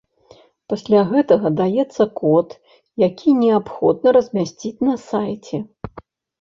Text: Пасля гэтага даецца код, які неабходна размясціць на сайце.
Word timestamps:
Пасля 0.71 1.01
гэтага 1.11 1.51
даецца 1.59 2.03
код, 2.21 2.49
які 3.07 3.37
неабходна 3.43 4.07
размясціць 4.19 4.77
на 4.91 5.01
сайце. 5.09 5.57